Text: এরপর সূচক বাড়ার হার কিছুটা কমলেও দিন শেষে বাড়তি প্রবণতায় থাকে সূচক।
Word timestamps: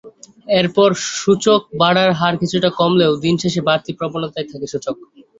এরপর 0.51 0.89
সূচক 1.15 1.61
বাড়ার 1.81 2.11
হার 2.19 2.35
কিছুটা 2.41 2.69
কমলেও 2.79 3.13
দিন 3.23 3.35
শেষে 3.43 3.61
বাড়তি 3.67 3.91
প্রবণতায় 3.99 4.47
থাকে 4.51 4.67
সূচক। 4.73 4.95